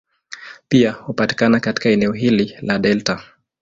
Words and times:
Pia 0.69 0.91
hupatikana 0.91 1.59
katika 1.59 1.89
eneo 1.89 2.11
hili 2.11 2.55
la 2.61 2.79
delta. 2.79 3.23